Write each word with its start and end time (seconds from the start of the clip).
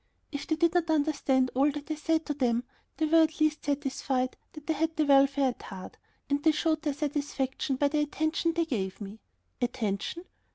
If 0.31 0.47
they 0.47 0.55
did 0.55 0.73
not 0.73 0.89
understand 0.89 1.51
all 1.53 1.69
that 1.73 1.91
I 1.91 1.93
said 1.93 2.25
to 2.25 2.33
them, 2.33 2.63
they 2.97 3.05
were 3.05 3.21
at 3.21 3.39
least 3.39 3.65
satisfied 3.65 4.35
that 4.53 4.67
I 4.67 4.73
had 4.73 4.95
their 4.95 5.05
welfare 5.05 5.49
at 5.49 5.61
heart, 5.61 5.97
and 6.27 6.41
they 6.41 6.53
showed 6.53 6.81
their 6.81 6.93
satisfaction 6.95 7.75
by 7.75 7.89
the 7.89 7.99
attention 7.99 8.53
they 8.53 8.65
gave 8.65 8.99
me. 8.99 9.19
Attention? 9.61 10.25